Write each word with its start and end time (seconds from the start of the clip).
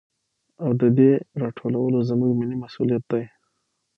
او 0.63 0.69
د 0.79 0.83
دې 0.97 1.11
راټولو 1.41 1.97
زموږ 2.09 2.31
ملي 2.39 2.57
مسوليت 2.63 3.03
دى. 3.11 3.23